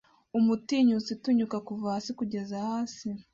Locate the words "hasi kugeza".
1.93-2.55